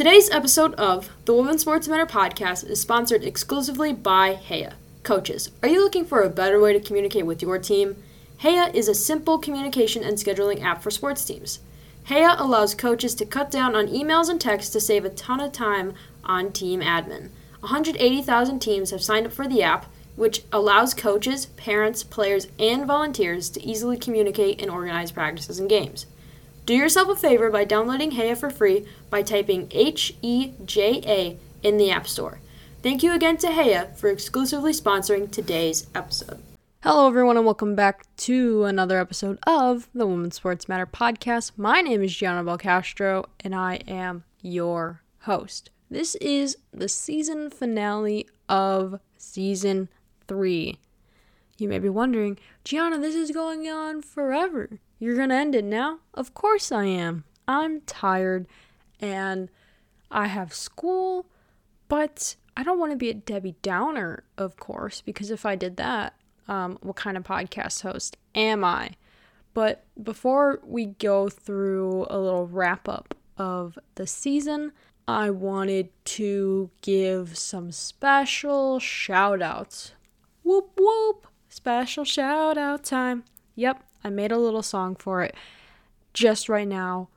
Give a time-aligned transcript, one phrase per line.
[0.00, 4.72] Today's episode of the Women's Sports Matter podcast is sponsored exclusively by Heja.
[5.02, 8.02] Coaches, are you looking for a better way to communicate with your team?
[8.38, 11.58] Heja is a simple communication and scheduling app for sports teams.
[12.06, 15.52] Heja allows coaches to cut down on emails and texts to save a ton of
[15.52, 15.92] time
[16.24, 17.28] on team admin.
[17.60, 19.84] 180,000 teams have signed up for the app,
[20.16, 26.06] which allows coaches, parents, players, and volunteers to easily communicate and organize practices and games.
[26.70, 31.66] Do yourself a favor by downloading Heja for free by typing H E J A
[31.66, 32.38] in the App Store.
[32.80, 36.40] Thank you again to Heja for exclusively sponsoring today's episode.
[36.84, 41.50] Hello, everyone, and welcome back to another episode of the Women's Sports Matter podcast.
[41.56, 45.70] My name is Gianna Belcastro, and I am your host.
[45.90, 49.88] This is the season finale of season
[50.28, 50.78] three.
[51.58, 54.78] You may be wondering, Gianna, this is going on forever.
[55.00, 56.00] You're going to end it now?
[56.12, 57.24] Of course I am.
[57.48, 58.46] I'm tired
[59.00, 59.48] and
[60.10, 61.26] I have school,
[61.88, 65.78] but I don't want to be a Debbie Downer, of course, because if I did
[65.78, 66.14] that,
[66.48, 68.90] um, what kind of podcast host am I?
[69.54, 74.72] But before we go through a little wrap up of the season,
[75.08, 79.92] I wanted to give some special shout outs.
[80.42, 81.26] Whoop whoop!
[81.48, 83.24] Special shout out time.
[83.56, 85.34] Yep, I made a little song for it
[86.12, 87.08] just right now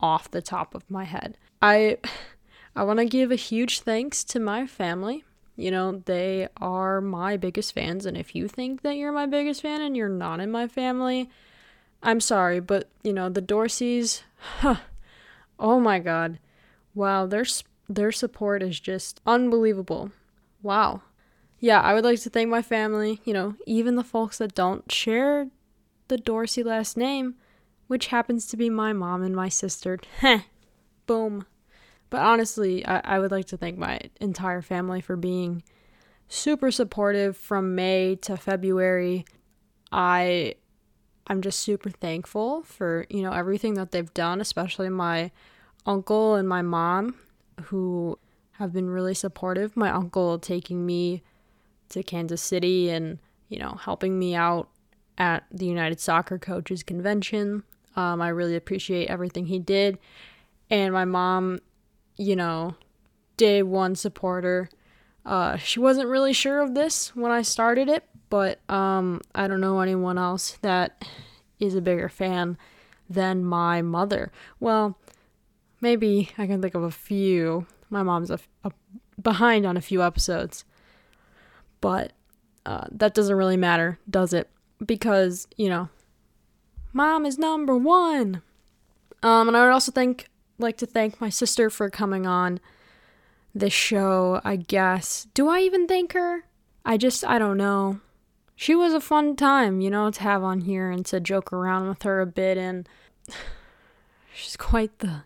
[0.00, 1.36] off the top of my head.
[1.60, 1.98] I
[2.76, 5.24] I want to give a huge thanks to my family.
[5.56, 9.62] You know, they are my biggest fans and if you think that you're my biggest
[9.62, 11.28] fan and you're not in my family,
[12.02, 14.22] I'm sorry, but you know, the Dorseys,
[14.58, 14.76] huh,
[15.58, 16.38] oh my god.
[16.94, 17.44] Wow, their
[17.88, 20.10] their support is just unbelievable.
[20.62, 21.02] Wow.
[21.60, 24.90] Yeah, I would like to thank my family, you know, even the folks that don't
[24.90, 25.48] share
[26.12, 27.36] the Dorsey last name,
[27.86, 29.98] which happens to be my mom and my sister.
[30.18, 30.40] Heh.
[31.06, 31.46] Boom.
[32.10, 35.62] But honestly, I, I would like to thank my entire family for being
[36.28, 39.24] super supportive from May to February.
[39.90, 40.56] I
[41.28, 45.30] I'm just super thankful for, you know, everything that they've done, especially my
[45.86, 47.14] uncle and my mom
[47.64, 48.18] who
[48.58, 49.78] have been really supportive.
[49.78, 51.22] My uncle taking me
[51.88, 54.68] to Kansas City and, you know, helping me out
[55.18, 57.62] at the United Soccer Coaches Convention.
[57.96, 59.98] Um, I really appreciate everything he did.
[60.70, 61.60] And my mom,
[62.16, 62.76] you know,
[63.36, 64.68] day one supporter.
[65.24, 69.60] Uh, she wasn't really sure of this when I started it, but um, I don't
[69.60, 71.04] know anyone else that
[71.60, 72.56] is a bigger fan
[73.08, 74.32] than my mother.
[74.58, 74.98] Well,
[75.80, 77.66] maybe I can think of a few.
[77.90, 78.72] My mom's a, a
[79.20, 80.64] behind on a few episodes,
[81.80, 82.12] but
[82.64, 84.48] uh, that doesn't really matter, does it?
[84.84, 85.88] Because, you know,
[86.92, 88.42] mom is number one.
[89.22, 90.28] Um, and I would also thank
[90.58, 92.60] like to thank my sister for coming on
[93.54, 95.26] this show, I guess.
[95.34, 96.44] Do I even thank her?
[96.84, 98.00] I just I don't know.
[98.56, 101.88] She was a fun time, you know, to have on here and to joke around
[101.88, 102.88] with her a bit and
[104.34, 105.22] she's quite the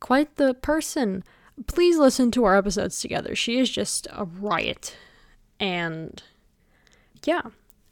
[0.00, 1.24] quite the person.
[1.66, 3.34] Please listen to our episodes together.
[3.34, 4.96] She is just a riot.
[5.58, 6.22] And
[7.24, 7.42] yeah,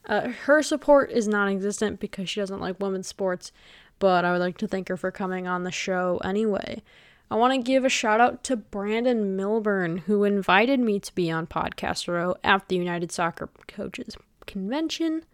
[0.06, 3.52] uh, her support is non existent because she doesn't like women's sports,
[3.98, 6.82] but I would like to thank her for coming on the show anyway.
[7.30, 11.30] I want to give a shout out to Brandon Milburn, who invited me to be
[11.30, 15.24] on Podcast Row at the United Soccer Coaches Convention.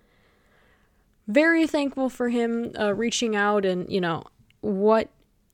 [1.29, 4.25] Very thankful for him uh, reaching out, and you know,
[4.63, 5.11] what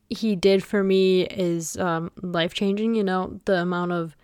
[0.09, 2.95] he did for me is um, life changing.
[2.95, 4.17] You know, the amount of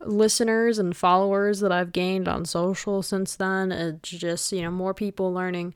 [0.00, 3.72] listeners and followers that I've gained on social since then.
[3.72, 5.74] It's just, you know, more people learning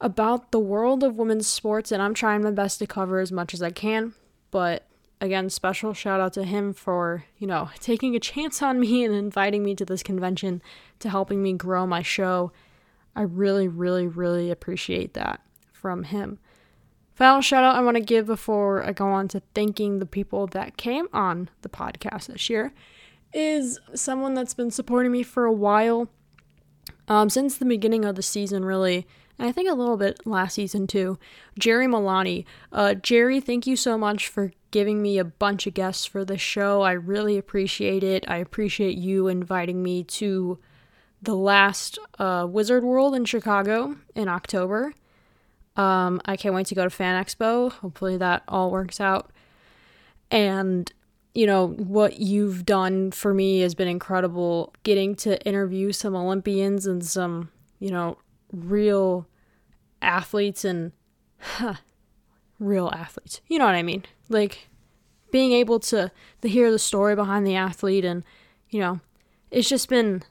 [0.00, 3.54] about the world of women's sports, and I'm trying my best to cover as much
[3.54, 4.14] as I can.
[4.50, 4.86] But
[5.20, 9.14] again, special shout out to him for, you know, taking a chance on me and
[9.14, 10.62] inviting me to this convention
[11.00, 12.52] to helping me grow my show.
[13.14, 15.40] I really, really, really appreciate that
[15.72, 16.38] from him.
[17.14, 20.46] Final shout out I want to give before I go on to thanking the people
[20.48, 22.74] that came on the podcast this year
[23.32, 26.08] is someone that's been supporting me for a while,
[27.08, 29.06] um, since the beginning of the season, really.
[29.38, 31.18] And I think a little bit last season too.
[31.58, 32.44] Jerry Milani.
[32.72, 36.38] Uh, Jerry, thank you so much for giving me a bunch of guests for the
[36.38, 36.82] show.
[36.82, 38.24] I really appreciate it.
[38.28, 40.58] I appreciate you inviting me to
[41.20, 44.94] the last uh, Wizard World in Chicago in October.
[45.76, 47.70] Um, I can't wait to go to Fan Expo.
[47.70, 49.30] Hopefully that all works out.
[50.30, 50.90] And
[51.36, 54.72] you know, what you've done for me has been incredible.
[54.84, 58.16] Getting to interview some Olympians and some, you know,
[58.50, 59.28] real
[60.00, 60.92] athletes and
[61.38, 61.74] huh,
[62.58, 63.42] real athletes.
[63.48, 64.04] You know what I mean?
[64.30, 64.68] Like
[65.30, 66.10] being able to
[66.40, 68.24] to hear the story behind the athlete and
[68.70, 69.00] you know,
[69.50, 70.22] it's just been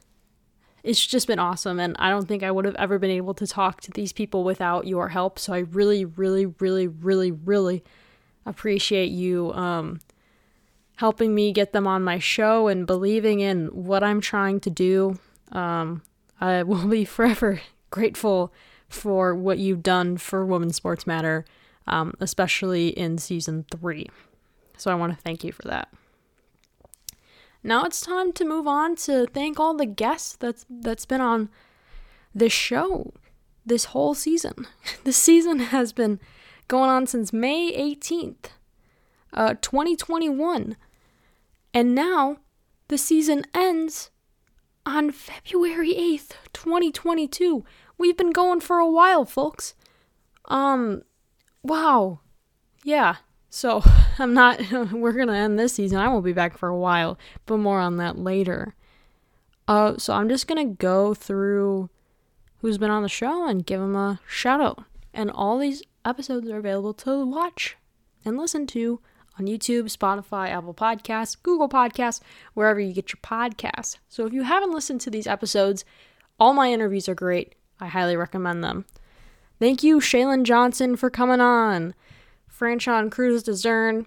[0.82, 3.46] it's just been awesome and I don't think I would have ever been able to
[3.46, 5.38] talk to these people without your help.
[5.38, 7.84] So I really really really really really
[8.44, 10.00] appreciate you um
[10.96, 15.18] helping me get them on my show and believing in what I'm trying to do.
[15.52, 16.02] Um
[16.40, 17.60] I will be forever
[17.90, 18.52] grateful
[18.88, 21.44] for what you've done for Women's Sports Matter,
[21.86, 24.06] um, especially in season three.
[24.76, 25.88] So I want to thank you for that.
[27.62, 31.48] Now it's time to move on to thank all the guests that's that's been on
[32.34, 33.12] this show
[33.64, 34.66] this whole season.
[35.04, 36.20] This season has been
[36.68, 38.50] going on since May 18th,
[39.32, 40.76] uh, 2021.
[41.76, 42.38] And now
[42.88, 44.10] the season ends
[44.86, 47.66] on February 8th, 2022.
[47.98, 49.74] We've been going for a while, folks.
[50.46, 51.02] Um,
[51.62, 52.20] wow.
[52.82, 53.16] Yeah.
[53.50, 53.82] So
[54.18, 54.58] I'm not,
[54.90, 55.98] we're going to end this season.
[55.98, 58.74] I won't be back for a while, but more on that later.
[59.68, 61.90] Uh, so I'm just going to go through
[62.62, 64.84] who's been on the show and give them a shout out.
[65.12, 67.76] And all these episodes are available to watch
[68.24, 69.02] and listen to
[69.38, 72.20] on YouTube, Spotify, Apple Podcasts, Google Podcasts,
[72.54, 73.96] wherever you get your podcasts.
[74.08, 75.84] So if you haven't listened to these episodes,
[76.38, 77.54] all my interviews are great.
[77.80, 78.86] I highly recommend them.
[79.58, 81.94] Thank you, Shaylin Johnson, for coming on.
[82.50, 84.06] Franchon Crews-Dezurn.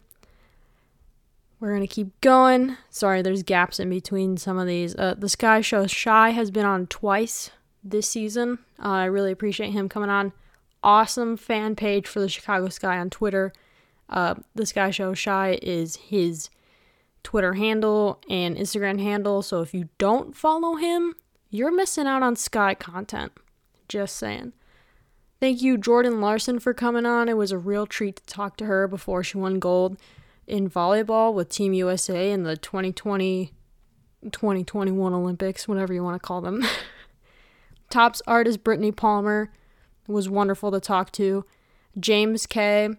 [1.60, 2.78] We're going to keep going.
[2.90, 4.96] Sorry, there's gaps in between some of these.
[4.96, 7.52] Uh, the Sky Show Shy has been on twice
[7.84, 8.60] this season.
[8.82, 10.32] Uh, I really appreciate him coming on.
[10.82, 13.52] Awesome fan page for the Chicago Sky on Twitter.
[14.10, 16.50] Uh, the Sky Show Shy is his
[17.24, 19.42] Twitter handle and Instagram handle.
[19.42, 21.16] So if you don't follow him,
[21.50, 23.32] you're missing out on Sky content.
[23.88, 24.54] Just saying.
[25.40, 27.30] Thank you, Jordan Larson, for coming on.
[27.30, 29.98] It was a real treat to talk to her before she won gold
[30.48, 33.54] in volleyball with Team USA in the 2020
[34.34, 36.66] 2021 Olympics, whatever you want to call them.
[37.90, 39.50] Tops artist Brittany Palmer
[40.08, 41.46] was wonderful to talk to.
[41.98, 42.90] James K,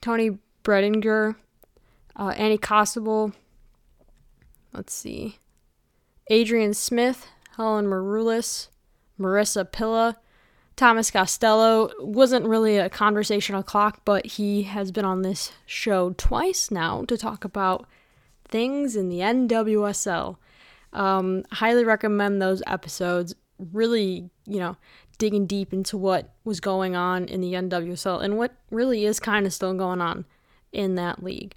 [0.00, 1.36] Tony Bredinger,
[2.16, 3.32] uh, Annie Costable.
[4.72, 5.38] Let's see.
[6.30, 7.26] Adrienne Smith,
[7.56, 8.68] Helen Maroulis,
[9.18, 10.16] Marissa Pilla,
[10.80, 16.70] Thomas Costello wasn't really a conversational clock, but he has been on this show twice
[16.70, 17.86] now to talk about
[18.48, 20.38] things in the NWSL.
[20.94, 23.34] Um, highly recommend those episodes.
[23.58, 24.78] Really, you know,
[25.18, 29.44] digging deep into what was going on in the NWSL and what really is kind
[29.44, 30.24] of still going on
[30.72, 31.54] in that league.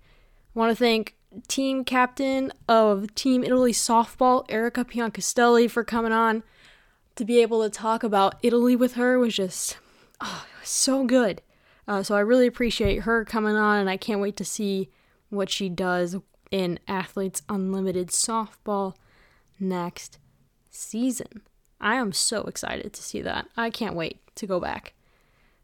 [0.56, 1.15] I want to thank
[1.48, 6.44] team captain of Team Italy softball, Erika Piancastelli, for coming on
[7.15, 9.77] to be able to talk about Italy with her was just
[10.21, 11.42] oh, was so good.
[11.88, 14.89] Uh, so I really appreciate her coming on, and I can't wait to see
[15.30, 16.16] what she does
[16.50, 18.94] in Athletes Unlimited softball
[19.59, 20.18] next
[20.69, 21.42] season.
[21.81, 23.48] I am so excited to see that.
[23.57, 24.94] I can't wait to go back.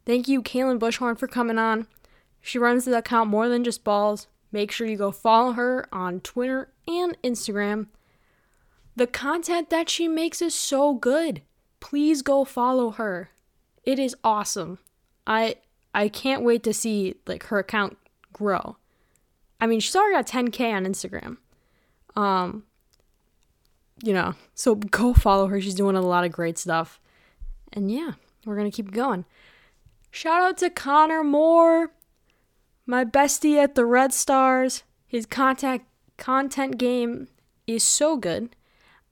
[0.04, 1.86] Thank you, Kaylin Bushhorn, for coming on.
[2.40, 4.26] She runs the account More Than Just Balls.
[4.52, 7.86] Make sure you go follow her on Twitter and Instagram
[9.00, 11.40] the content that she makes is so good.
[11.80, 13.30] Please go follow her.
[13.82, 14.78] It is awesome.
[15.26, 15.56] I
[15.94, 17.96] I can't wait to see like her account
[18.34, 18.76] grow.
[19.60, 21.38] I mean, she's already got 10k on Instagram.
[22.14, 22.64] Um
[24.02, 25.60] you know, so go follow her.
[25.60, 27.00] She's doing a lot of great stuff.
[27.72, 28.12] And yeah,
[28.44, 29.26] we're going to keep going.
[30.10, 31.92] Shout out to Connor Moore,
[32.86, 34.82] my bestie at the Red Stars.
[35.06, 37.28] His contact content game
[37.66, 38.54] is so good.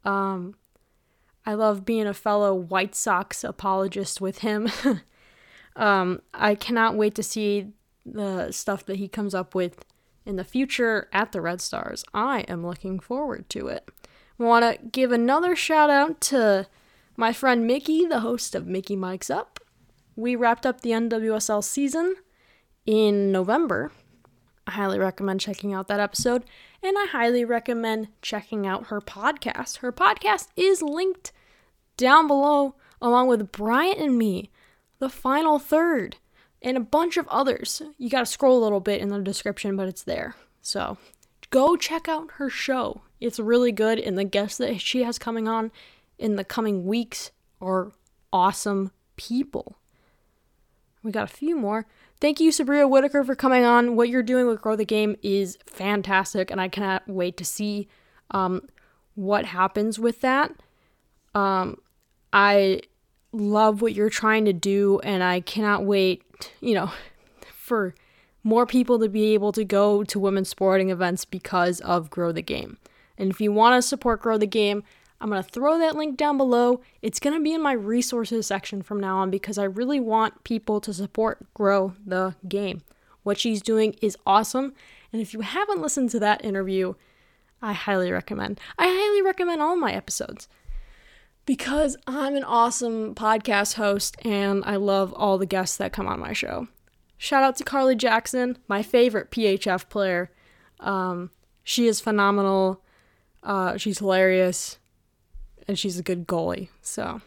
[0.05, 0.55] Um,
[1.45, 4.69] I love being a fellow White Sox apologist with him.
[5.77, 7.73] um, I cannot wait to see
[8.05, 9.85] the stuff that he comes up with
[10.25, 12.05] in the future at the Red Stars.
[12.13, 13.89] I am looking forward to it.
[14.37, 16.69] Want to give another shout out to
[17.17, 19.59] my friend Mickey, the host of Mickey Mike's Up.
[20.15, 22.15] We wrapped up the NWSL season
[22.89, 23.93] in November.
[24.67, 26.43] I highly recommend checking out that episode
[26.83, 29.79] and I highly recommend checking out her podcast.
[29.79, 31.31] Her podcast is linked
[31.99, 34.51] down below, along with Bryant and me,
[35.01, 36.17] the final third,
[36.63, 37.83] and a bunch of others.
[37.99, 40.35] You got to scroll a little bit in the description, but it's there.
[40.63, 40.97] So
[41.51, 43.03] go check out her show.
[43.21, 45.73] It's really good, and the guests that she has coming on
[46.19, 47.93] in the coming weeks are
[48.33, 49.77] awesome people.
[51.03, 51.87] We got a few more.
[52.21, 53.95] Thank you, Sabria Whitaker, for coming on.
[53.95, 57.87] What you're doing with Grow the Game is fantastic, and I cannot wait to see
[58.33, 58.69] um,
[59.15, 60.53] what happens with that.
[61.35, 61.79] Um,
[62.33, 62.83] I
[63.33, 66.25] love what you're trying to do, and I cannot wait,
[66.61, 66.91] you know,
[67.53, 67.95] for
[68.43, 72.43] more people to be able to go to women's sporting events because of Grow the
[72.43, 72.79] Game.
[73.17, 74.83] And if you want to support Grow the Game,
[75.21, 76.81] I'm going to throw that link down below.
[77.03, 80.45] It's going to be in my resources section from now on because I really want
[80.45, 82.83] people to support Grow the Game.
[83.25, 84.75] What she's doing is awesome.
[85.13, 86.95] And if you haven't listened to that interview,
[87.61, 88.61] I highly recommend.
[88.79, 90.49] I highly recommend all my episodes
[91.45, 96.21] because I'm an awesome podcast host and I love all the guests that come on
[96.21, 96.69] my show.
[97.17, 100.31] Shout out to Carly Jackson, my favorite PHF player.
[100.79, 101.31] Um,
[101.65, 102.85] she is phenomenal.
[103.43, 104.78] Uh, she's hilarious
[105.69, 106.69] and she's a good goalie.
[106.83, 107.21] So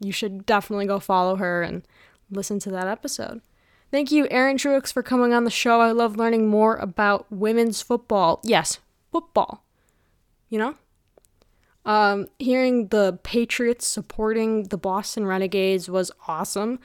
[0.00, 1.82] you should definitely go follow her and
[2.30, 3.42] listen to that episode.
[3.90, 5.80] Thank you, Erin Truix, for coming on the show.
[5.80, 8.40] I love learning more about women's football.
[8.42, 8.78] Yes,
[9.12, 9.64] football.
[10.48, 10.74] You know?
[11.84, 16.80] Um, hearing the Patriots supporting the Boston Renegades was awesome.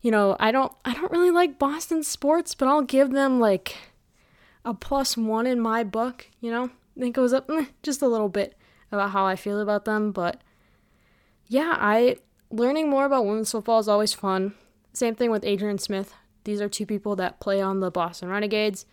[0.00, 3.76] You know, I don't I don't really like Boston sports, but I'll give them like
[4.64, 6.70] a plus one in my book, you know?
[6.96, 8.56] It was up eh, just a little bit
[8.92, 10.40] about how I feel about them, but
[11.46, 12.16] yeah, I
[12.50, 14.54] learning more about women's football is always fun.
[14.92, 16.14] Same thing with Adrienne Smith.
[16.44, 18.84] These are two people that play on the Boston Renegades.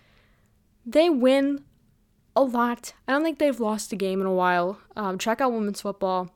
[0.85, 1.63] They win
[2.35, 2.93] a lot.
[3.07, 4.79] I don't think they've lost a game in a while.
[4.95, 6.29] Um, check out women's football.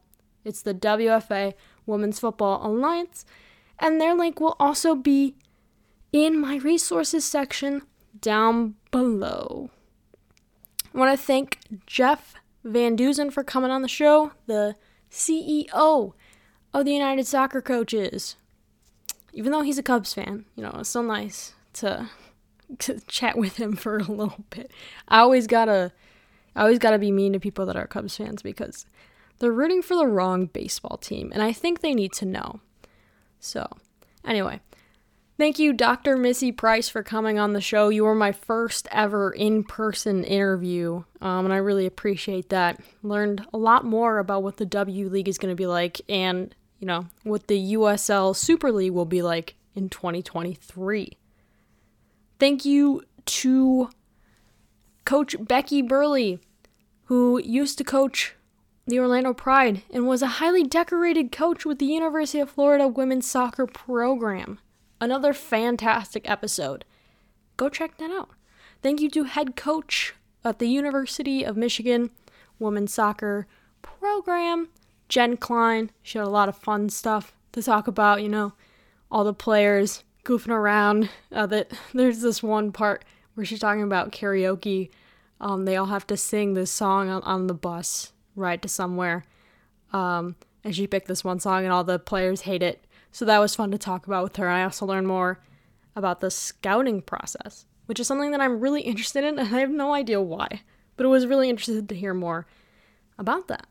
[0.43, 1.53] It's the WFA
[1.86, 3.25] Women's Football Alliance,
[3.79, 5.36] and their link will also be
[6.12, 7.82] in my resources section
[8.20, 9.70] down below.
[10.93, 14.75] I want to thank Jeff Van Duzen for coming on the show, the
[15.12, 16.13] CEO
[16.74, 18.36] of the United Soccer Coaches
[19.34, 22.10] even though he's a Cubs fan, you know, it's so nice to
[22.79, 24.72] to chat with him for a little bit.
[25.08, 25.91] I always gotta
[26.55, 28.86] I always gotta be mean to people that are Cubs fans because
[29.39, 32.62] they're rooting for the wrong baseball team, and I think they need to know.
[33.39, 33.67] So,
[34.24, 34.62] anyway,
[35.37, 36.17] thank you, Dr.
[36.17, 37.89] Missy Price, for coming on the show.
[37.89, 42.79] You were my first ever in person interview, um, and I really appreciate that.
[43.01, 46.53] Learned a lot more about what the W League is going to be like, and
[46.79, 51.17] you know, what the USL Super League will be like in 2023.
[52.39, 53.89] Thank you to
[55.05, 56.39] Coach Becky Burleigh,
[57.05, 58.35] who used to coach
[58.85, 63.29] the Orlando Pride and was a highly decorated coach with the University of Florida women's
[63.29, 64.59] soccer program.
[65.03, 66.86] Another fantastic episode.
[67.57, 68.29] Go check that out.
[68.81, 70.13] Thank you to head coach
[70.45, 72.10] at the University of Michigan
[72.57, 73.45] women's soccer
[73.81, 74.69] program,
[75.10, 75.91] Jen Klein.
[76.03, 78.53] She had a lot of fun stuff to talk about, you know,
[79.12, 81.10] all the players goofing around.
[81.33, 84.89] Uh, that there's this one part where she's talking about karaoke.
[85.41, 89.25] Um, they all have to sing this song on, on the bus ride to somewhere.
[89.91, 92.86] Um, and she picked this one song, and all the players hate it.
[93.13, 94.50] So that was fun to talk about with her.
[94.50, 95.39] I also learned more
[95.96, 99.72] about the scouting process, which is something that I'm really interested in, and I have
[99.72, 100.63] no idea why.
[100.98, 102.46] But it was really interested to hear more
[103.17, 103.67] about that.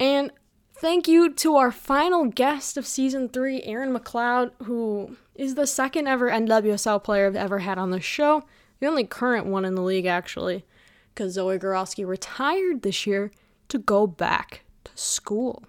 [0.00, 0.32] And
[0.78, 6.06] Thank you to our final guest of season three, Erin McLeod, who is the second
[6.06, 8.44] ever NWSL player I've ever had on the show.
[8.78, 10.66] The only current one in the league, actually,
[11.14, 13.30] because Zoe Goralski retired this year
[13.68, 15.64] to go back to school.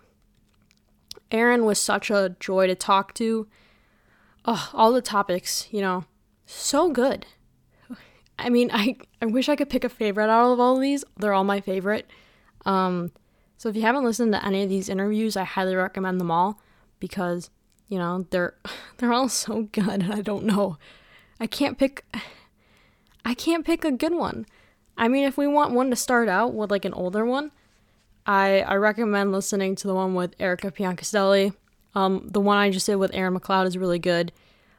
[1.31, 3.47] Erin was such a joy to talk to.
[4.45, 6.05] Oh, all the topics, you know,
[6.45, 7.25] so good.
[8.39, 11.03] I mean, I, I wish I could pick a favorite out of all of these.
[11.17, 12.09] They're all my favorite.
[12.65, 13.11] Um,
[13.57, 16.61] so if you haven't listened to any of these interviews, I highly recommend them all
[16.99, 17.49] because,
[17.87, 18.55] you know, they're
[18.97, 20.77] they're all so good and I don't know.
[21.39, 22.05] I can't pick
[23.25, 24.45] I can't pick a good one.
[24.97, 27.51] I mean, if we want one to start out with like an older one,
[28.27, 31.53] I I recommend listening to the one with Erika Piancastelli.
[31.95, 34.31] Um, the one I just did with Erin McLeod is really good.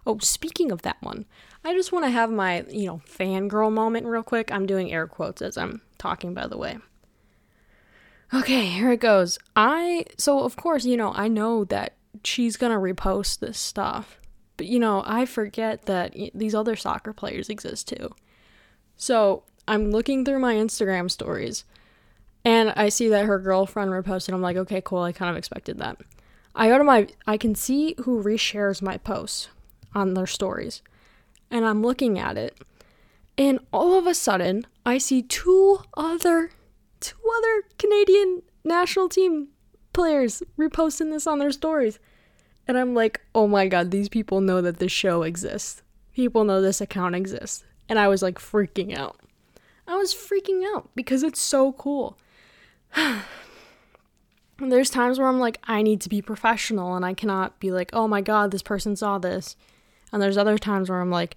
[0.06, 1.24] Oh, speaking of that one,
[1.64, 4.52] I just want to have my, you know, fangirl moment real quick.
[4.52, 6.78] I'm doing air quotes as I'm talking, by the way.
[8.32, 9.38] Okay, here it goes.
[9.56, 14.20] I so of course, you know, I know that she's going to repost this stuff.
[14.56, 18.14] But you know, I forget that these other soccer players exist too.
[18.96, 21.64] So, I'm looking through my Instagram stories
[22.44, 24.32] and I see that her girlfriend reposted.
[24.32, 25.02] I'm like, "Okay, cool.
[25.02, 25.98] I kind of expected that."
[26.54, 29.48] I go to my I can see who reshares my posts
[29.94, 30.82] on their stories.
[31.50, 32.58] And I'm looking at it.
[33.38, 36.50] And all of a sudden, I see two other
[37.00, 39.48] two other Canadian national team
[39.92, 41.98] players reposting this on their stories.
[42.66, 45.82] And I'm like, oh my god, these people know that this show exists.
[46.12, 47.64] People know this account exists.
[47.88, 49.16] And I was like freaking out.
[49.86, 52.18] I was freaking out because it's so cool.
[54.58, 57.90] there's times where I'm like, I need to be professional and I cannot be like,
[57.92, 59.56] oh my god, this person saw this.
[60.12, 61.36] And there's other times where I'm like,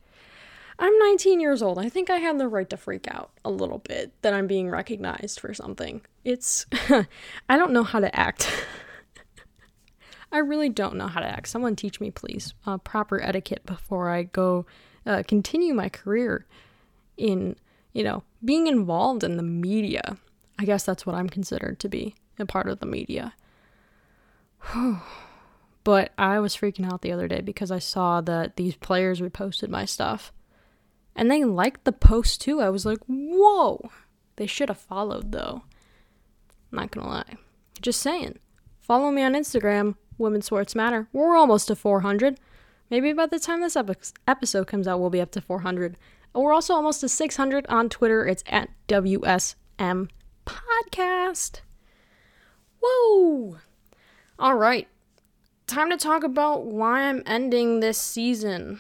[0.80, 1.78] I'm 19 years old.
[1.78, 4.70] I think I have the right to freak out a little bit that I'm being
[4.70, 6.02] recognized for something.
[6.24, 6.66] It's,
[7.50, 8.50] I don't know how to act.
[10.32, 11.50] I really don't know how to act.
[11.50, 14.66] Someone teach me, please, uh, proper etiquette before I go
[15.06, 16.46] uh, continue my career
[17.18, 17.58] in,
[17.94, 20.18] you know, being involved in the media.
[20.62, 23.34] I guess that's what I'm considered to be a part of the media.
[25.84, 29.70] but I was freaking out the other day because I saw that these players reposted
[29.70, 30.32] my stuff.
[31.16, 32.62] And they liked the post too.
[32.62, 33.90] I was like, whoa.
[34.36, 35.64] They should have followed though.
[36.72, 37.38] Not gonna lie.
[37.82, 38.38] Just saying.
[38.80, 41.08] Follow me on Instagram, Women's Sports Matter.
[41.12, 42.40] We're almost to 400.
[42.92, 43.78] Maybe by the time this
[44.28, 45.98] episode comes out, we'll be up to 400.
[46.36, 48.28] We're also almost to 600 on Twitter.
[48.28, 50.08] It's at WSM
[50.52, 51.62] Podcast.
[52.84, 53.58] Whoa!
[54.38, 54.88] All right.
[55.68, 58.80] Time to talk about why I'm ending this season.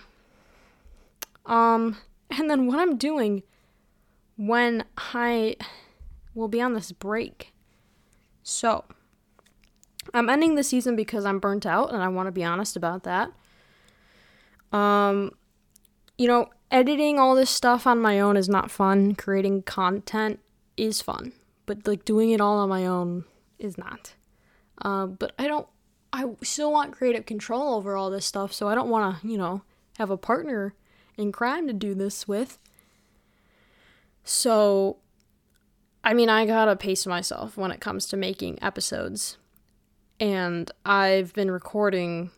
[1.46, 1.98] Um,
[2.30, 3.44] and then what I'm doing
[4.36, 5.56] when I
[6.34, 7.54] will be on this break.
[8.44, 8.84] So,
[10.14, 13.04] I'm ending the season because I'm burnt out and I want to be honest about
[13.04, 13.32] that.
[14.72, 15.32] Um,
[16.18, 19.16] you know, editing all this stuff on my own is not fun.
[19.16, 20.40] Creating content
[20.78, 21.34] is fun,
[21.66, 23.26] but like doing it all on my own
[23.60, 24.14] is not.
[24.82, 25.68] Uh, but I don't.
[26.14, 29.38] I still want creative control over all this stuff, so I don't want to, you
[29.38, 29.62] know,
[29.98, 30.74] have a partner
[31.18, 32.60] in crime to do this with.
[34.24, 34.98] So,
[36.04, 39.38] I mean, I gotta pace myself when it comes to making episodes
[40.22, 42.30] and I've been recording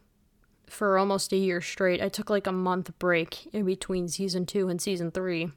[0.67, 2.01] for almost a year straight.
[2.01, 5.51] I took like a month break in between season 2 and season 3.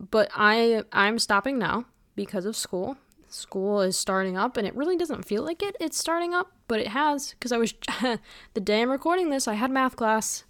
[0.00, 2.96] But I I'm stopping now because of school.
[3.28, 6.80] School is starting up and it really doesn't feel like it it's starting up, but
[6.80, 7.72] it has cuz I was
[8.54, 10.44] the day I'm recording this, I had math class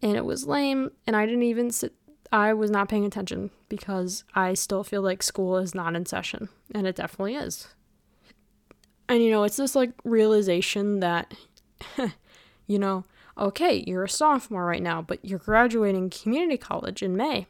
[0.00, 1.94] and it was lame and I didn't even sit
[2.32, 6.48] I was not paying attention because I still feel like school is not in session
[6.74, 7.68] and it definitely is.
[9.08, 11.34] And you know, it's this like realization that,
[12.66, 13.04] you know,
[13.38, 17.46] okay, you're a sophomore right now, but you're graduating community college in May.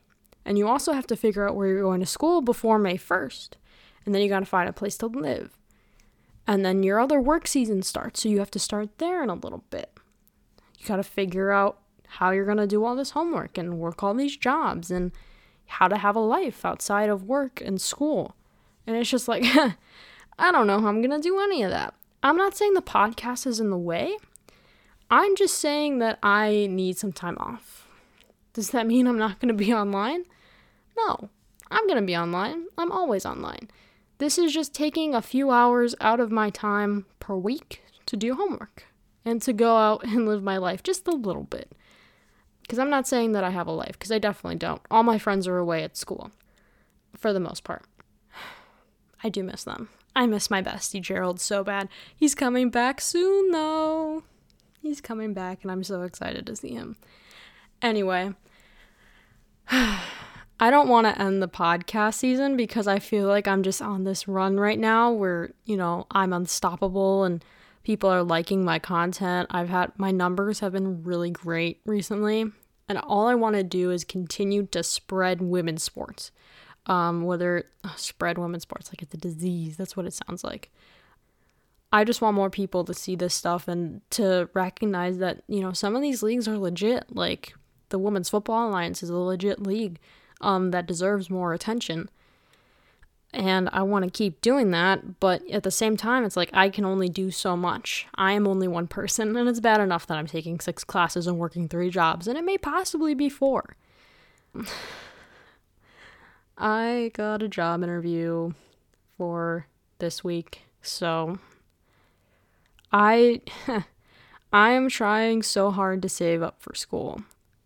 [0.47, 3.51] And you also have to figure out where you're going to school before May 1st.
[4.07, 5.59] And then you got to find a place to live.
[6.47, 9.35] And then your other work season starts, so you have to start there in a
[9.35, 9.99] little bit.
[10.79, 14.05] You got to figure out how you're going to do all this homework and work
[14.05, 15.11] all these jobs and
[15.67, 18.37] how to have a life outside of work and school.
[18.87, 19.45] And it's just like,
[20.39, 21.95] I don't know how I'm going to do any of that.
[22.23, 24.17] I'm not saying the podcast is in the way.
[25.11, 27.89] I'm just saying that I need some time off.
[28.53, 30.25] Does that mean I'm not going to be online?
[30.97, 31.29] No,
[31.71, 32.67] I'm going to be online.
[32.79, 33.69] I'm always online.
[34.19, 38.35] This is just taking a few hours out of my time per week to do
[38.35, 38.85] homework
[39.25, 41.73] and to go out and live my life just a little bit.
[42.63, 44.81] Because I'm not saying that I have a life, because I definitely don't.
[44.91, 46.31] All my friends are away at school
[47.17, 47.85] for the most part.
[49.23, 49.89] I do miss them.
[50.15, 51.89] I miss my bestie Gerald so bad.
[52.17, 54.25] He's coming back soon though.
[54.81, 56.97] He's coming back and I'm so excited to see him.
[57.83, 58.33] Anyway,
[60.59, 64.05] I don't want to end the podcast season because I feel like I'm just on
[64.05, 67.45] this run right now where, you know, I'm unstoppable and
[67.83, 69.49] people are liking my content.
[69.51, 72.51] I've had my numbers have been really great recently,
[72.89, 76.31] and all I want to do is continue to spread women's sports
[76.87, 79.77] um, whether uh, spread women's sports like it's a disease.
[79.77, 80.71] That's what it sounds like.
[81.93, 85.73] I just want more people to see this stuff and to recognize that you know
[85.73, 87.15] some of these leagues are legit.
[87.15, 87.55] Like
[87.89, 89.99] the Women's Football Alliance is a legit league
[90.41, 92.09] um, that deserves more attention.
[93.33, 96.71] And I want to keep doing that, but at the same time, it's like I
[96.71, 98.07] can only do so much.
[98.15, 101.39] I am only one person, and it's bad enough that I'm taking six classes and
[101.39, 103.77] working three jobs, and it may possibly be four.
[106.59, 108.53] I got a job interview
[109.19, 109.67] for
[109.99, 111.39] this week, so
[112.91, 113.43] I
[114.53, 117.21] I am trying so hard to save up for school.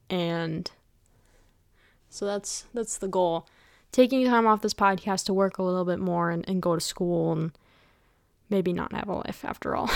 [0.09, 0.69] And
[2.11, 3.47] so that's that's the goal.
[3.93, 6.81] Taking time off this podcast to work a little bit more and, and go to
[6.81, 7.53] school and
[8.49, 9.91] maybe not have a life after all.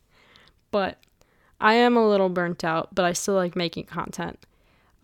[0.70, 0.98] but
[1.60, 4.38] I am a little burnt out, but I still like making content.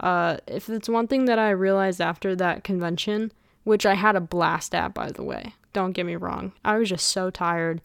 [0.01, 3.33] Uh, if it's one thing that I realized after that convention,
[3.65, 6.89] which I had a blast at, by the way, don't get me wrong, I was
[6.89, 7.83] just so tired.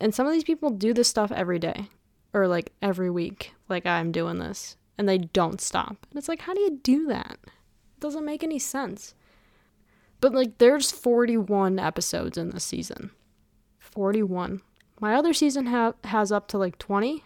[0.00, 1.88] And some of these people do this stuff every day
[2.32, 5.96] or like every week, like I'm doing this, and they don't stop.
[6.10, 7.38] And it's like, how do you do that?
[8.00, 9.14] Doesn't make any sense.
[10.20, 13.10] But like, there's 41 episodes in this season.
[13.78, 14.62] 41.
[15.00, 17.24] My other season ha- has up to like 20.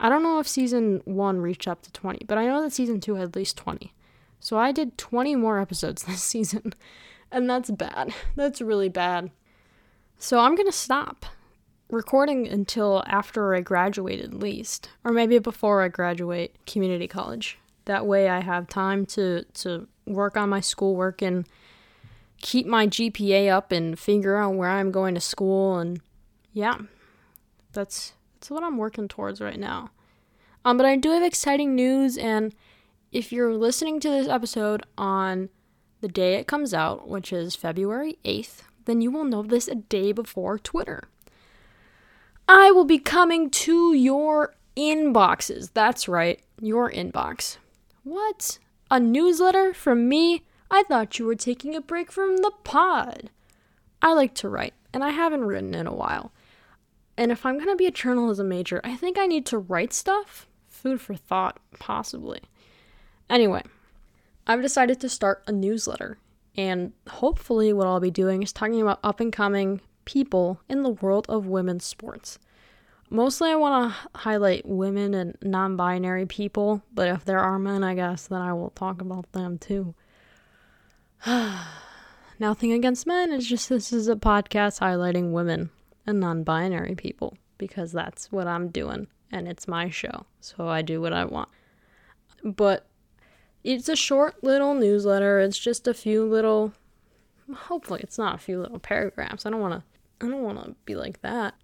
[0.00, 3.00] I don't know if season one reached up to 20, but I know that season
[3.00, 3.92] two had at least 20.
[4.40, 6.74] So I did 20 more episodes this season,
[7.30, 8.14] and that's bad.
[8.36, 9.30] That's really bad.
[10.18, 11.26] So I'm going to stop
[11.90, 17.58] recording until after I graduate at least, or maybe before I graduate community college.
[17.88, 21.48] That way I have time to to work on my schoolwork and
[22.42, 26.02] keep my GPA up and figure out where I'm going to school and
[26.52, 26.76] yeah.
[27.72, 29.88] That's that's what I'm working towards right now.
[30.66, 32.54] Um but I do have exciting news and
[33.10, 35.48] if you're listening to this episode on
[36.02, 39.76] the day it comes out, which is February 8th, then you will know this a
[39.76, 41.04] day before Twitter.
[42.46, 45.70] I will be coming to your inboxes.
[45.72, 47.56] That's right, your inbox.
[48.08, 48.58] What?
[48.90, 50.42] A newsletter from me?
[50.70, 53.28] I thought you were taking a break from the pod.
[54.00, 56.32] I like to write, and I haven't written in a while.
[57.18, 59.92] And if I'm going to be a journalism major, I think I need to write
[59.92, 60.48] stuff.
[60.68, 62.40] Food for thought, possibly.
[63.28, 63.62] Anyway,
[64.46, 66.16] I've decided to start a newsletter,
[66.56, 70.88] and hopefully, what I'll be doing is talking about up and coming people in the
[70.88, 72.38] world of women's sports
[73.10, 77.84] mostly I want to highlight women and non binary people, but if there are men,
[77.84, 79.94] I guess, then I will talk about them too.
[82.40, 85.70] Nothing against men, it's just this is a podcast highlighting women
[86.06, 90.82] and non binary people because that's what I'm doing and it's my show, so I
[90.82, 91.48] do what I want.
[92.44, 92.86] But
[93.64, 96.72] it's a short little newsletter, it's just a few little.
[97.52, 99.46] Hopefully, it's not a few little paragraphs.
[99.46, 99.82] I don't want to.
[100.24, 101.54] I don't want to be like that.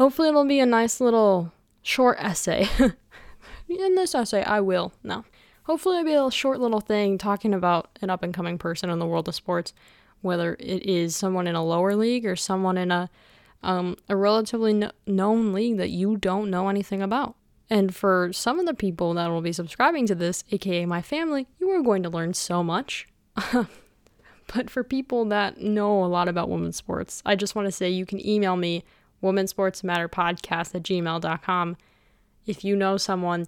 [0.00, 2.66] Hopefully, it'll be a nice little short essay.
[3.68, 4.94] In this essay, I will.
[5.04, 5.26] No.
[5.64, 8.98] Hopefully, it'll be a short little thing talking about an up and coming person in
[8.98, 9.74] the world of sports,
[10.22, 13.10] whether it is someone in a lower league or someone in a
[13.62, 17.36] um, a relatively no- known league that you don't know anything about.
[17.68, 21.46] And for some of the people that will be subscribing to this, aka my family,
[21.58, 23.06] you are going to learn so much.
[23.52, 27.90] but for people that know a lot about women's sports, I just want to say
[27.90, 28.82] you can email me
[29.20, 31.76] Women's Sports Matter Podcast at gmail.com.
[32.46, 33.46] If you know someone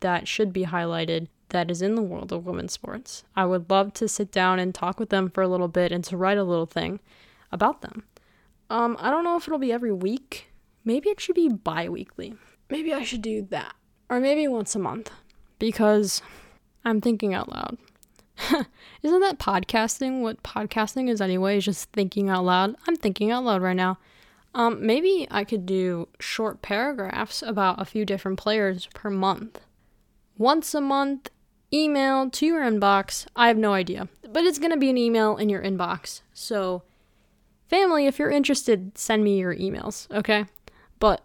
[0.00, 3.92] that should be highlighted that is in the world of women's sports, I would love
[3.94, 6.44] to sit down and talk with them for a little bit and to write a
[6.44, 7.00] little thing
[7.52, 8.04] about them.
[8.68, 10.50] Um, I don't know if it'll be every week.
[10.84, 12.34] Maybe it should be bi weekly.
[12.70, 13.74] Maybe I should do that.
[14.08, 15.10] Or maybe once a month.
[15.58, 16.22] Because
[16.84, 17.78] I'm thinking out loud.
[19.02, 20.20] Isn't that podcasting?
[20.20, 22.76] What podcasting is anyway, is just thinking out loud.
[22.86, 23.98] I'm thinking out loud right now.
[24.56, 29.60] Um, maybe I could do short paragraphs about a few different players per month.
[30.38, 31.28] Once a month,
[31.70, 33.26] email to your inbox.
[33.36, 36.22] I have no idea, but it's going to be an email in your inbox.
[36.32, 36.84] So,
[37.68, 40.46] family, if you're interested, send me your emails, okay?
[41.00, 41.22] But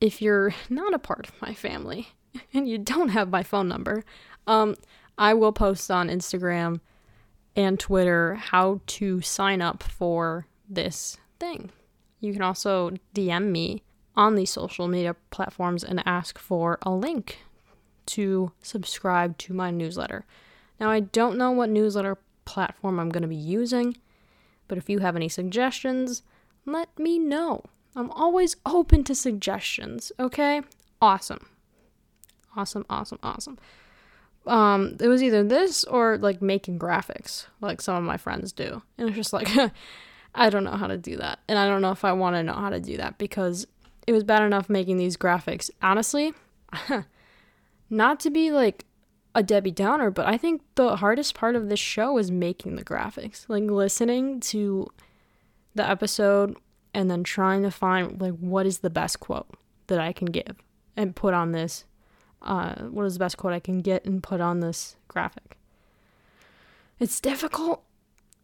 [0.00, 2.08] if you're not a part of my family
[2.52, 4.02] and you don't have my phone number,
[4.48, 4.74] um,
[5.16, 6.80] I will post on Instagram
[7.54, 11.70] and Twitter how to sign up for this thing.
[12.26, 13.84] You can also DM me
[14.16, 17.38] on these social media platforms and ask for a link
[18.06, 20.24] to subscribe to my newsletter.
[20.80, 23.96] Now, I don't know what newsletter platform I'm going to be using,
[24.66, 26.22] but if you have any suggestions,
[26.64, 27.62] let me know.
[27.94, 30.62] I'm always open to suggestions, okay?
[31.00, 31.48] Awesome.
[32.56, 33.58] Awesome, awesome, awesome.
[34.46, 38.82] Um, it was either this or like making graphics, like some of my friends do.
[38.98, 39.48] And it's just like,
[40.36, 41.40] I don't know how to do that.
[41.48, 43.66] And I don't know if I want to know how to do that because
[44.06, 45.70] it was bad enough making these graphics.
[45.82, 46.34] Honestly,
[47.90, 48.84] not to be like
[49.34, 52.84] a Debbie Downer, but I think the hardest part of this show is making the
[52.84, 53.46] graphics.
[53.48, 54.88] Like listening to
[55.74, 56.56] the episode
[56.94, 59.48] and then trying to find like what is the best quote
[59.88, 60.56] that I can give
[60.96, 61.84] and put on this
[62.40, 65.58] uh what is the best quote I can get and put on this graphic.
[66.98, 67.84] It's difficult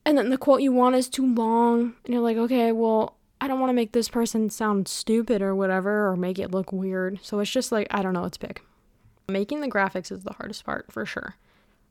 [0.04, 1.94] and then the quote you want is too long.
[2.04, 5.54] And you're like okay well i don't want to make this person sound stupid or
[5.54, 7.18] whatever or make it look weird.
[7.22, 8.60] So it's just like i don't know it's big.
[9.28, 11.36] Making the graphics is the hardest part for sure.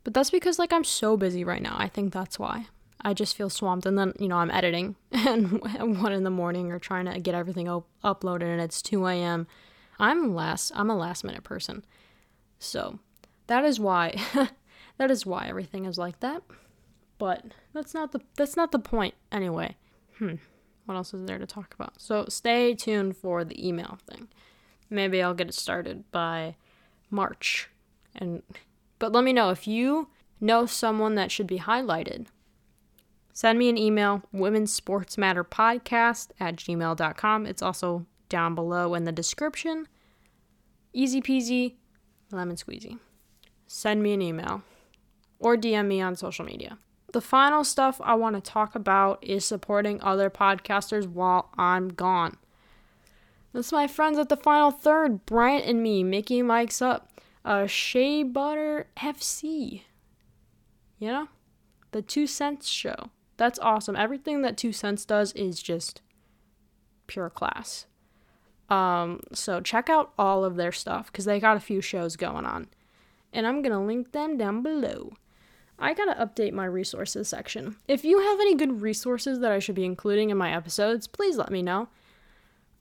[0.04, 1.76] But that's because like i'm so busy right now.
[1.78, 2.68] I think that's why.
[3.04, 3.86] I just feel swamped.
[3.86, 5.62] And then you know i'm editing and
[6.02, 9.48] one in the morning or trying to get everything op- uploaded and it's 2 a.m
[10.00, 11.84] i'm last i'm a last minute person.
[12.60, 13.00] So
[13.48, 14.16] that is why
[14.98, 16.44] that is why everything is like that
[17.22, 19.76] but that's not the that's not the point anyway.
[20.18, 20.38] Hmm.
[20.86, 22.02] What else is there to talk about?
[22.02, 24.28] So stay tuned for the email thing.
[24.90, 26.56] Maybe I'll get it started by
[27.12, 27.70] March.
[28.16, 28.42] And
[28.98, 30.08] but let me know if you
[30.40, 32.26] know someone that should be highlighted.
[33.34, 37.46] Send me an email, women's sports matter podcast at gmail.com.
[37.46, 39.88] It's also down below in the description.
[40.92, 41.76] Easy peasy,
[42.32, 42.98] lemon squeezy.
[43.68, 44.64] Send me an email
[45.38, 46.80] or DM me on social media.
[47.12, 52.38] The final stuff I want to talk about is supporting other podcasters while I'm gone.
[53.54, 57.12] That's my friends at the final third, Bryant and me, Mickey Mike's up,
[57.44, 59.82] uh, Shea Butter FC.
[61.00, 61.28] You know?
[61.92, 63.10] The Two Cents Show.
[63.36, 63.98] That's awesome.
[63.98, 66.02] Everything that Two Cents does is just
[67.08, 67.88] pure class.
[68.70, 72.46] Um, so check out all of their stuff because they got a few shows going
[72.46, 72.68] on.
[73.34, 75.12] And I'm going to link them down below.
[75.82, 77.76] I gotta update my resources section.
[77.88, 81.38] If you have any good resources that I should be including in my episodes, please
[81.38, 81.90] let me know.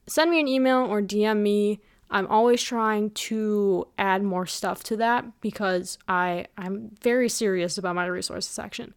[0.05, 1.81] Send me an email or DM me.
[2.11, 7.95] I'm always trying to add more stuff to that because I, I'm very serious about
[7.95, 8.93] my resources section.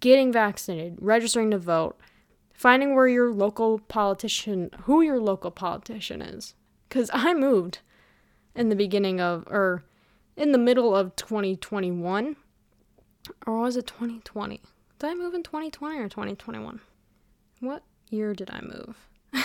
[0.00, 1.96] Getting vaccinated, registering to vote,
[2.52, 6.54] finding where your local politician, who your local politician is.
[6.88, 7.80] Because I moved
[8.56, 9.84] in the beginning of, or
[10.36, 12.34] in the middle of 2021
[13.46, 14.60] or was it 2020?
[14.98, 16.80] Did I move in 2020 or 2021?
[17.60, 19.08] What year did I move?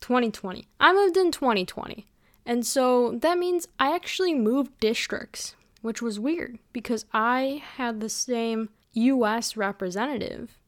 [0.00, 0.66] 2020.
[0.80, 2.06] I moved in 2020.
[2.44, 8.08] And so that means I actually moved districts, which was weird because I had the
[8.08, 10.58] same US representative.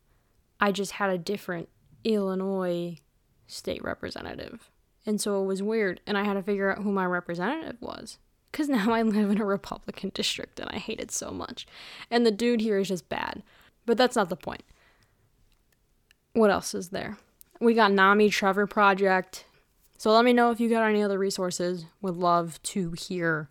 [0.60, 1.68] I just had a different
[2.04, 2.98] Illinois
[3.46, 4.70] state representative.
[5.04, 6.00] And so it was weird.
[6.06, 8.18] And I had to figure out who my representative was
[8.54, 11.66] because now I live in a Republican district and I hate it so much.
[12.08, 13.42] And the dude here is just bad.
[13.84, 14.62] But that's not the point.
[16.34, 17.18] What else is there?
[17.60, 19.44] We got NAMI Trevor Project.
[19.98, 21.86] So let me know if you got any other resources.
[22.00, 23.48] Would love to hear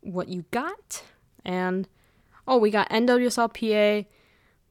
[0.00, 1.02] what you got.
[1.44, 1.86] And
[2.48, 4.06] oh, we got NWSLPA.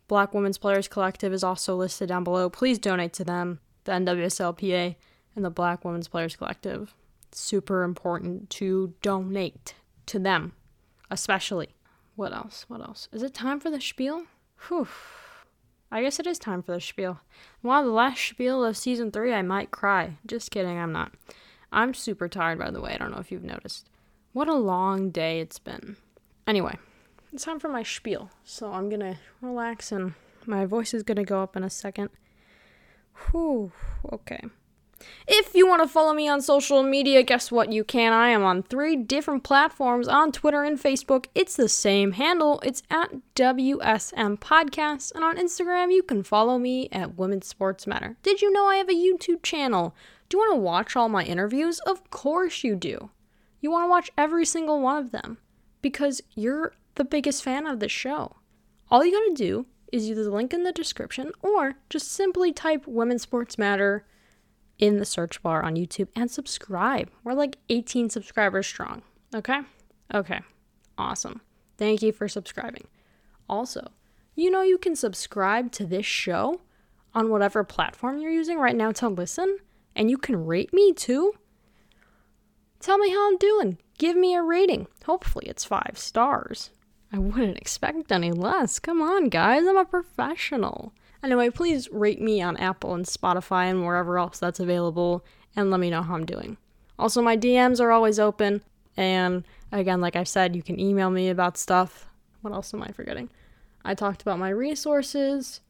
[0.07, 2.49] Black Women's Players Collective is also listed down below.
[2.49, 4.95] Please donate to them, the NWSLPA
[5.35, 6.95] and the Black Women's Players Collective
[7.37, 9.75] super important to donate
[10.07, 10.53] to them,
[11.09, 11.69] especially.
[12.15, 12.65] What else?
[12.67, 13.07] What else?
[13.11, 14.25] Is it time for the spiel?
[14.67, 14.87] Whew.
[15.91, 17.19] I guess it is time for the spiel.
[17.63, 20.17] Wow, the last spiel of season three, I might cry.
[20.25, 21.13] Just kidding, I'm not.
[21.71, 22.93] I'm super tired, by the way.
[22.93, 23.89] I don't know if you've noticed.
[24.33, 25.97] What a long day it's been.
[26.45, 26.77] Anyway,
[27.33, 28.29] it's time for my spiel.
[28.43, 30.13] So I'm gonna relax and
[30.45, 32.09] my voice is gonna go up in a second.
[33.31, 33.71] Whew,
[34.11, 34.41] okay.
[35.27, 37.71] If you want to follow me on social media, guess what?
[37.71, 38.13] You can.
[38.13, 41.27] I am on three different platforms on Twitter and Facebook.
[41.33, 42.59] It's the same handle.
[42.63, 45.13] It's at WSM Podcast.
[45.13, 48.17] And on Instagram, you can follow me at Women's Sports Matter.
[48.23, 49.95] Did you know I have a YouTube channel?
[50.27, 51.79] Do you want to watch all my interviews?
[51.79, 53.09] Of course you do.
[53.61, 55.37] You want to watch every single one of them
[55.81, 58.35] because you're the biggest fan of the show.
[58.91, 62.51] All you got to do is use the link in the description or just simply
[62.51, 64.05] type Women's Sports Matter
[64.79, 67.11] in the search bar on YouTube and subscribe.
[67.23, 69.03] We're like 18 subscribers strong.
[69.35, 69.59] Okay?
[70.13, 70.39] Okay.
[70.97, 71.41] Awesome.
[71.77, 72.87] Thank you for subscribing.
[73.47, 73.91] Also,
[74.35, 76.61] you know you can subscribe to this show
[77.13, 79.57] on whatever platform you're using right now to listen,
[79.95, 81.33] and you can rate me too.
[82.79, 83.77] Tell me how I'm doing.
[83.97, 84.87] Give me a rating.
[85.05, 86.69] Hopefully, it's five stars.
[87.11, 88.79] I wouldn't expect any less.
[88.79, 89.65] Come on, guys.
[89.67, 90.93] I'm a professional.
[91.21, 95.79] Anyway, please rate me on Apple and Spotify and wherever else that's available and let
[95.79, 96.57] me know how I'm doing.
[96.97, 98.61] Also, my DMs are always open.
[98.95, 102.07] And again, like I said, you can email me about stuff.
[102.41, 103.29] What else am I forgetting?
[103.83, 105.61] I talked about my resources.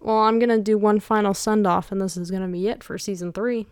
[0.00, 2.68] Well, I'm going to do one final send off, and this is going to be
[2.68, 3.66] it for season three.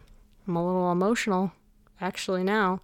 [0.46, 1.52] I'm a little emotional,
[2.00, 2.80] actually, now.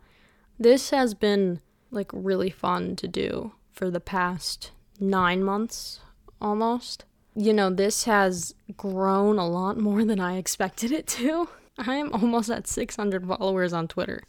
[0.58, 6.00] This has been like really fun to do for the past nine months
[6.40, 7.04] almost
[7.36, 11.48] you know, this has grown a lot more than I expected it to.
[11.78, 14.22] I am almost at 600 followers on Twitter.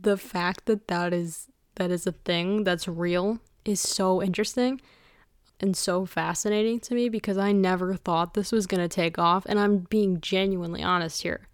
[0.00, 4.80] The fact that that is that is a thing that's real is so interesting
[5.60, 9.44] and so fascinating to me because I never thought this was going to take off
[9.46, 11.48] and I'm being genuinely honest here.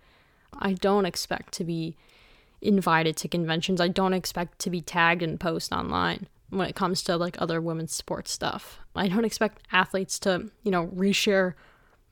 [0.58, 1.96] I don't expect to be
[2.60, 3.80] invited to conventions.
[3.80, 7.60] I don't expect to be tagged and post online when it comes to like other
[7.60, 8.78] women's sports stuff.
[8.94, 11.54] I don't expect athletes to, you know, reshare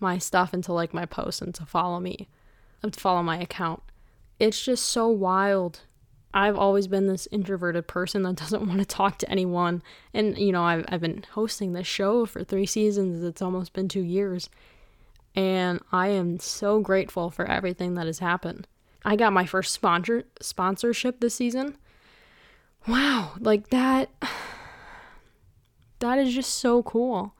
[0.00, 2.28] my stuff into like my posts and to follow me,
[2.82, 3.82] and follow my account.
[4.38, 5.80] It's just so wild.
[6.32, 9.82] I've always been this introverted person that doesn't want to talk to anyone.
[10.14, 13.22] And, you know, I've, I've been hosting this show for three seasons.
[13.24, 14.48] It's almost been two years.
[15.34, 18.66] And I am so grateful for everything that has happened.
[19.04, 21.76] I got my first sponsor sponsorship this season
[22.88, 24.10] wow, like that
[26.00, 27.34] that is just so cool.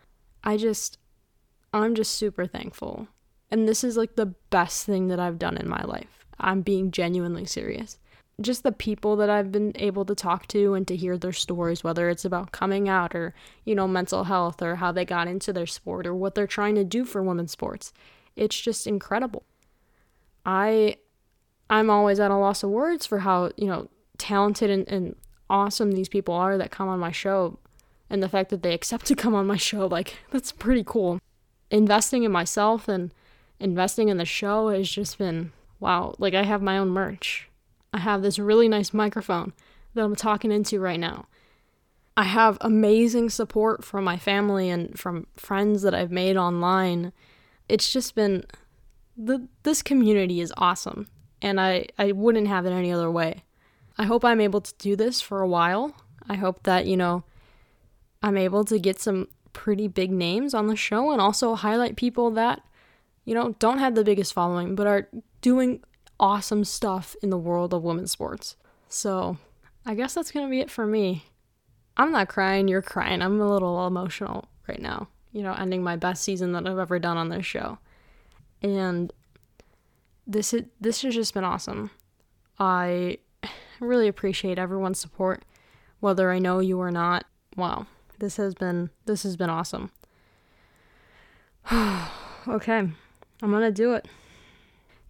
[0.44, 0.98] I just
[1.72, 3.08] I'm just super thankful.
[3.50, 6.26] And this is like the best thing that I've done in my life.
[6.38, 7.98] I'm being genuinely serious.
[8.40, 11.82] just the people that I've been able to talk to and to hear their stories,
[11.82, 13.34] whether it's about coming out or,
[13.64, 16.76] you know, mental health or how they got into their sport or what they're trying
[16.76, 17.92] to do for women's sports.
[18.36, 19.44] It's just incredible.
[20.46, 20.98] I
[21.70, 25.16] I'm always at a loss of words for how, you know, talented and, and
[25.50, 27.58] awesome these people are that come on my show
[28.10, 31.20] and the fact that they accept to come on my show, like that's pretty cool.
[31.70, 33.12] Investing in myself and
[33.60, 37.48] investing in the show has just been wow, like I have my own merch
[37.92, 39.52] I have this really nice microphone
[39.94, 41.26] that I'm talking into right now.
[42.16, 47.12] I have amazing support from my family and from friends that I've made online.
[47.68, 48.44] It's just been
[49.16, 51.08] the this community is awesome
[51.40, 53.44] and I I wouldn't have it any other way.
[53.98, 55.94] I hope I'm able to do this for a while.
[56.28, 57.24] I hope that, you know,
[58.22, 62.30] I'm able to get some pretty big names on the show and also highlight people
[62.30, 62.62] that
[63.24, 65.08] you know don't have the biggest following but are
[65.40, 65.82] doing
[66.20, 68.56] awesome stuff in the world of women's sports.
[68.88, 69.36] So
[69.86, 71.24] I guess that's going to be it for me.
[71.96, 73.22] I'm not crying, you're crying.
[73.22, 76.98] I'm a little emotional right now, you know, ending my best season that I've ever
[76.98, 77.78] done on this show.
[78.62, 79.12] And
[80.26, 81.90] this is, this has just been awesome.
[82.58, 83.18] I
[83.80, 85.44] really appreciate everyone's support,
[86.00, 87.24] whether I know you or not.
[87.56, 87.86] Wow,
[88.18, 89.90] this has been this has been awesome.
[91.72, 92.94] okay, I'm
[93.40, 94.06] gonna do it.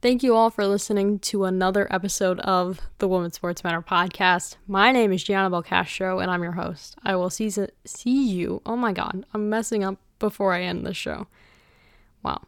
[0.01, 4.55] Thank you all for listening to another episode of the Women's Sports Matter podcast.
[4.69, 6.95] My name is Gianna Belcastro, and I'm your host.
[7.03, 7.51] I will see,
[7.85, 8.63] see you.
[8.65, 11.27] Oh my god, I'm messing up before I end the show.
[12.23, 12.43] Wow.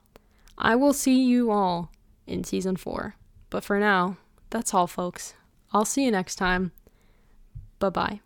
[0.56, 1.90] I will see you all
[2.26, 3.16] in season four.
[3.48, 4.16] But for now,
[4.50, 5.34] that's all, folks.
[5.72, 6.72] I'll see you next time.
[7.78, 8.20] Bye bye.